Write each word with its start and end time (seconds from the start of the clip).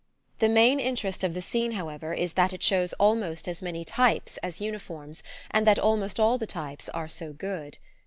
The 0.39 0.49
main 0.49 0.79
interest 0.79 1.23
of 1.23 1.35
the 1.35 1.43
scene, 1.43 1.73
however, 1.73 2.11
is 2.11 2.33
that 2.33 2.51
it 2.53 2.63
shows 2.63 2.93
almost 2.93 3.47
as 3.47 3.61
many 3.61 3.85
types 3.85 4.37
as 4.37 4.59
uniforms, 4.59 5.21
and 5.51 5.67
that 5.67 5.77
almost 5.77 6.19
all 6.19 6.39
the 6.39 6.47
types 6.47 6.89
are 6.89 7.07
so 7.07 7.33
good. 7.33 7.77